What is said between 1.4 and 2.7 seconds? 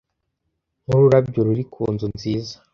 ruri kunzu nziza